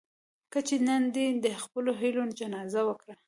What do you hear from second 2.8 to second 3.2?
وکړه.